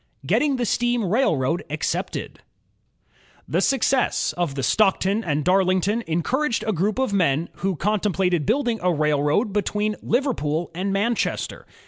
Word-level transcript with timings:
Getting 0.25 0.55
the 0.55 0.65
Steam 0.65 1.05
Railroad 1.07 1.63
Accepted 1.69 2.39
The 3.47 3.61
success 3.61 4.33
of 4.35 4.55
the 4.55 4.63
Stockton 4.63 5.23
and 5.23 5.45
Darlington 5.45 6.03
encouraged 6.07 6.63
a 6.65 6.73
group 6.73 6.97
of 6.97 7.13
men 7.13 7.49
who 7.57 7.75
contemplated 7.75 8.43
building 8.47 8.79
a 8.81 8.91
railroad 8.91 9.53
be 9.53 9.61
tween 9.61 9.95
Liverpool 10.01 10.71
and 10.73 10.91
Manchester. 10.91 11.67